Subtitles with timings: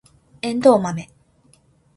[0.41, 1.11] エンドウマメ